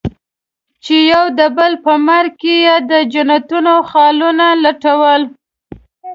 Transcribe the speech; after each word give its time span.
چې 0.83 0.95
يو 1.13 1.25
د 1.39 1.41
بل 1.57 1.73
په 1.85 1.93
مرګ 2.07 2.31
کې 2.41 2.55
يې 2.65 2.75
د 2.89 2.91
جنتونو 3.13 3.73
خالونه 3.89 4.47
لټول. 4.63 5.21